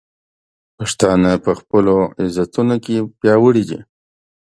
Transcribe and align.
پښتانه 0.77 1.31
په 1.45 1.51
خپلو 1.59 1.95
عزتونو 2.21 2.75
کې 2.85 2.95
پیاوړي 3.19 3.63
دي. 3.69 3.79